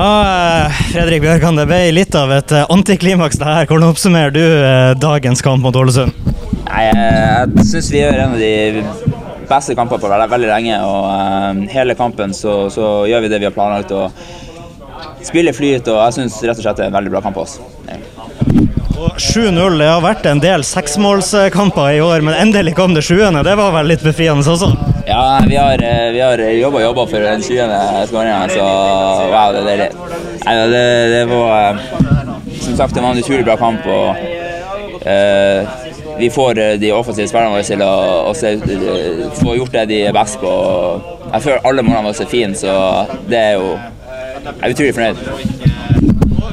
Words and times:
Ja, 0.00 0.70
Fredrik 0.92 1.20
Bjørkan, 1.20 1.58
det 1.58 1.66
ble 1.68 1.78
litt 1.92 2.14
av 2.16 2.30
et 2.32 2.52
eh, 2.56 2.64
antiklimaks 2.72 3.36
det 3.36 3.44
her. 3.44 3.66
Hvordan 3.68 3.92
oppsummerer 3.92 4.32
du 4.32 4.40
eh, 4.40 4.92
dagens 4.96 5.44
kamp 5.44 5.60
mot 5.60 5.76
Ålesund? 5.76 6.14
Nei, 6.70 6.86
jeg 6.86 7.66
syns 7.68 7.90
vi 7.92 8.00
gjør 8.00 8.16
en 8.22 8.32
av 8.38 8.40
de 8.40 8.84
beste 9.50 9.76
kampene 9.76 10.00
på 10.00 10.08
veldig, 10.08 10.30
veldig 10.32 10.50
lenge. 10.54 10.80
og 10.88 11.04
uh, 11.10 11.60
Hele 11.74 11.98
kampen 11.98 12.32
så, 12.32 12.54
så, 12.72 12.88
gjør 13.10 13.26
vi 13.26 13.32
det 13.34 13.42
vi 13.42 13.50
har 13.50 13.56
planlagt. 13.56 13.92
og 13.92 15.26
Spiller 15.26 15.52
flyt, 15.52 15.92
og 15.92 16.00
jeg 16.06 16.22
syns 16.22 16.40
rett 16.48 16.56
og 16.56 16.64
slett 16.64 16.80
det 16.80 16.88
er 16.88 16.94
en 16.94 17.00
veldig 17.02 17.18
bra 17.18 17.26
kamp 17.26 17.36
på 17.36 17.44
oss. 17.44 17.58
7-0. 19.08 19.78
Det 19.78 19.88
har 19.88 20.02
vært 20.04 20.26
en 20.28 20.40
del 20.42 20.64
seksmålskamper 20.66 21.94
i 21.96 22.00
år, 22.04 22.24
men 22.26 22.36
endelig 22.36 22.74
kom 22.78 22.94
det 22.94 23.04
sjuende. 23.06 23.42
Det 23.46 23.56
var 23.58 23.72
vel 23.74 23.88
litt 23.92 24.04
befriende 24.04 24.44
også? 24.44 24.68
Ja, 25.08 25.40
vi 25.48 25.56
har, 25.56 25.82
eh, 25.82 26.10
vi 26.12 26.20
har 26.20 26.38
jobba 26.38 26.78
og 26.78 26.84
jobba 26.84 27.06
for 27.06 27.24
den 27.24 27.42
sjuende 27.42 27.80
skåringa, 28.10 28.48
så 28.52 28.66
wow, 29.32 29.52
det 29.54 29.62
er 29.62 29.70
deilig. 29.70 29.88
Nei, 30.44 30.54
det, 30.74 30.84
det, 31.14 31.24
var 31.30 31.70
eh, 31.70 31.80
Som 32.60 32.76
sagt, 32.76 32.96
en 32.96 33.18
utrolig 33.18 33.44
bra 33.44 33.56
kamp. 33.56 33.86
og 33.86 34.16
uh, 35.06 35.68
vi 36.18 36.28
får 36.30 36.54
de 36.78 36.92
offensive 36.92 37.28
spillerne 37.28 37.54
våre 37.54 37.64
til 37.64 37.80
å, 37.80 38.28
å, 38.28 39.32
få 39.40 39.56
gjort 39.56 39.72
det 39.72 39.86
de 39.88 40.02
er 40.10 40.12
best 40.12 40.40
på. 40.42 40.52
Jeg 41.30 41.46
føler 41.46 41.64
alle 41.64 41.86
målene 41.86 42.10
våre 42.10 42.26
er 42.26 42.30
fine, 42.30 42.54
så 42.54 42.76
det 43.30 43.40
er 43.40 43.52
jo 43.56 43.78
Jeg 44.40 44.62
er 44.62 44.72
utrolig 44.74 44.94
fornøyd. 44.94 45.69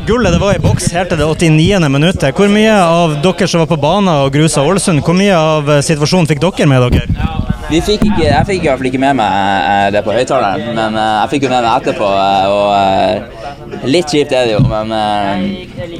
Gullet 0.07 0.33
det 0.33 0.39
var 0.39 0.55
i 0.55 0.61
boks 0.63 0.91
helt 0.95 1.11
til 1.11 1.19
det 1.19 1.27
89. 1.27 1.89
minuttet. 1.91 2.35
Hvor 2.35 2.51
mye 2.51 2.73
av 2.75 3.17
dere 3.23 3.47
som 3.47 3.63
var 3.63 3.69
på 3.71 3.79
banen 3.81 4.11
og 4.13 4.31
grusa 4.35 4.63
Ålesund, 4.63 5.03
hvor 5.05 5.17
mye 5.17 5.35
av 5.35 5.71
situasjonen 5.83 6.29
fikk 6.29 6.43
dere 6.43 6.67
med 6.69 6.87
dere? 6.87 7.27
Vi 7.67 7.81
fikk 7.83 8.05
ikke, 8.07 8.23
jeg 8.23 8.47
fikk 8.47 8.63
i 8.63 8.69
hvert 8.69 8.79
fall 8.79 8.87
ikke 8.87 9.01
med 9.01 9.17
meg 9.19 9.31
eh, 9.67 9.87
det 9.91 10.01
på 10.05 10.13
høyttaleren, 10.15 10.69
men 10.77 10.95
eh, 10.95 11.15
jeg 11.17 11.31
fikk 11.33 11.47
jo 11.47 11.49
med 11.51 11.65
meg 11.65 11.81
etterpå. 11.81 12.11
Eh, 12.15 12.53
og 12.55 13.87
Litt 13.91 14.13
kjipt 14.13 14.31
er 14.31 14.47
det 14.47 14.53
jo, 14.53 14.61
men 14.63 14.93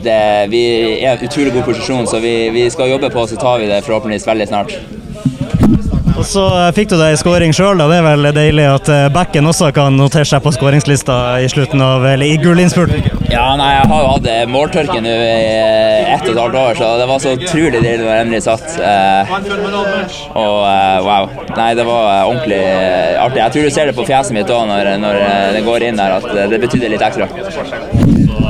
det, 0.04 0.20
vi 0.52 0.61
er 0.95 1.02
i 1.02 1.09
en 1.11 1.26
utrolig 1.28 1.52
god 1.58 1.67
posisjon, 1.67 2.08
så 2.08 2.22
vi, 2.23 2.31
vi 2.56 2.64
skal 2.72 2.94
jobbe 2.94 3.11
på, 3.11 3.26
så 3.28 3.36
tar 3.39 3.59
vi 3.59 3.67
det 3.67 3.81
forhåpentligvis 3.83 4.28
veldig 4.30 4.48
snart. 4.48 4.78
Og 6.18 6.26
så 6.26 6.44
eh, 6.50 6.72
fikk 6.73 6.90
du 6.90 6.96
deg 6.98 7.14
skåring 7.20 7.54
sjøl, 7.54 7.78
det 7.78 8.00
er 8.00 8.06
vel 8.06 8.30
deilig 8.34 8.66
at 8.66 8.90
eh, 8.90 9.04
backen 9.14 9.46
også 9.46 9.70
kan 9.76 9.94
notere 10.00 10.26
seg 10.26 10.42
på 10.42 10.54
skåringslista 10.56 11.18
i 11.46 11.50
slutten 11.52 11.84
av, 11.86 12.06
eller 12.10 12.26
i 12.26 12.40
gullinnspurten? 12.42 13.06
Ja, 13.30 13.52
nei, 13.60 13.70
jeg 13.76 13.90
har 13.92 14.02
jo 14.02 14.10
hatt 14.16 14.30
eh, 14.34 14.45
måltørke 14.50 14.98
nå 15.04 15.14
i 15.14 15.97
ett 16.16 16.25
og 16.25 16.33
et 16.33 16.41
halvt 16.41 16.59
år, 16.61 16.80
så 16.80 16.91
det 17.02 17.08
var 17.11 17.23
så 17.23 17.33
utrolig 17.38 17.81
deilig 17.83 18.03
når 18.03 18.11
jeg 18.11 18.25
endelig 18.25 18.44
satt. 18.47 18.67
og 20.33 20.58
wow. 21.08 21.30
Nei, 21.58 21.72
det 21.77 21.88
var 21.88 22.27
ordentlig 22.27 22.61
artig. 23.19 23.41
Jeg 23.44 23.55
tror 23.55 23.64
du 23.64 23.75
ser 23.77 23.91
det 23.91 23.97
på 23.97 24.08
fjeset 24.08 24.36
mitt 24.38 24.52
òg 24.53 24.67
når, 24.69 24.94
når 25.03 25.22
det 25.58 25.66
går 25.67 25.89
inn 25.89 25.99
der, 25.99 26.19
at 26.19 26.52
det 26.53 26.61
betydde 26.64 26.94
litt 26.95 27.08
ekstra. 27.08 27.30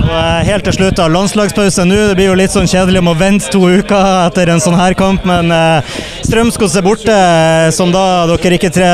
Eh, 0.08 0.44
helt 0.47 0.64
til 0.64 0.75
slutt, 0.75 0.95
da, 0.95 1.08
landslagspause 1.11 1.83
nå. 1.88 1.97
Det 2.09 2.16
blir 2.17 2.30
jo 2.30 2.38
litt 2.39 2.53
sånn 2.53 2.69
kjedelig 2.69 3.02
om 3.02 3.11
å 3.11 3.16
vente 3.19 3.49
to 3.52 3.59
uker 3.67 4.08
etter 4.27 4.52
en 4.53 4.61
sånn 4.64 4.77
her 4.80 4.95
kamp, 4.97 5.25
men 5.27 5.52
eh, 5.52 5.97
Strømskog 6.27 6.71
er 6.80 6.86
borte, 6.86 7.14
eh, 7.14 7.67
som 7.75 7.92
da 7.92 8.25
dere 8.31 8.58
ikke 8.58 8.71
tre 8.73 8.88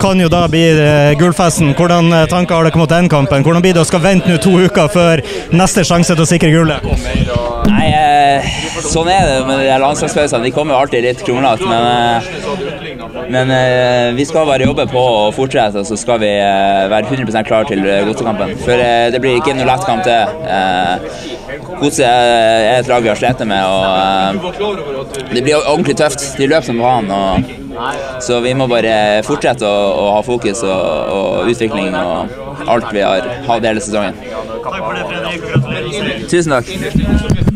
kan 0.00 0.20
jo 0.22 0.30
da 0.30 0.44
bli 0.50 0.62
eh, 0.70 1.12
gullfesten. 1.18 1.74
Hvordan 1.78 2.12
eh, 2.14 2.26
tanker 2.30 2.56
har 2.56 2.68
dere 2.68 2.80
mot 2.80 2.90
den 2.90 3.10
kampen? 3.10 3.44
Hvordan 3.46 3.64
blir 3.64 3.74
det 3.76 3.82
å 3.82 3.88
skal 3.88 4.04
vente 4.04 4.30
nå 4.30 4.38
to 4.42 4.54
uker 4.62 4.90
før 4.92 5.24
neste 5.54 5.84
sjanse 5.86 6.14
til 6.14 6.26
å 6.26 6.30
sikre 6.30 6.52
gullet? 6.54 6.86
Nei, 7.66 7.86
eh, 7.90 8.19
sånn 8.90 9.10
er 9.12 9.26
det 9.28 9.38
med 9.48 9.62
de 9.62 9.78
landslagspausene. 9.82 10.44
De 10.46 10.54
kommer 10.54 10.78
alltid 10.78 11.06
litt 11.06 11.24
kronglete, 11.26 11.66
men 11.68 12.88
men 13.30 13.50
eh, 13.54 14.12
vi 14.16 14.24
skal 14.26 14.46
bare 14.48 14.66
jobbe 14.66 14.86
på 14.90 15.00
og 15.00 15.34
fortsette, 15.36 15.82
og 15.82 15.86
så 15.86 15.98
skal 15.98 16.18
vi 16.22 16.30
eh, 16.34 16.88
være 16.90 17.06
100% 17.10 17.46
klar 17.46 17.68
til 17.68 17.84
godsekampen. 18.08 18.56
For 18.64 18.74
eh, 18.74 19.10
det 19.14 19.20
blir 19.22 19.38
ikke 19.38 19.54
noe 19.58 19.68
lett 19.68 19.86
kamp 19.86 20.02
til. 20.06 20.40
Eh, 20.50 21.38
Godset 21.80 22.04
er 22.04 22.80
et 22.80 22.88
lag 22.90 23.02
vi 23.02 23.08
har 23.08 23.18
slitt 23.18 23.40
med, 23.48 23.62
og 23.64 23.84
eh, 23.88 25.30
det 25.32 25.42
blir 25.46 25.60
ordentlig 25.60 25.96
tøft. 25.96 26.26
De 26.38 26.48
løper 26.50 26.66
som 26.68 26.82
faen. 26.82 27.46
Så 28.20 28.40
vi 28.44 28.52
må 28.54 28.66
bare 28.70 29.22
fortsette 29.24 29.64
å, 29.64 29.76
å 30.02 30.08
ha 30.16 30.22
fokus 30.26 30.64
og, 30.66 31.14
og, 31.16 31.50
utvikling 31.52 31.94
og 31.96 32.66
alt 32.68 32.90
vi 32.92 33.04
har 33.06 33.30
hatt 33.46 33.70
hele 33.70 33.80
sesongen. 33.80 34.18
Takk 34.66 34.82
for 34.82 34.98
det, 34.98 35.06
Fredrik. 35.08 36.28
Tusen 36.28 36.58
takk. 36.58 37.49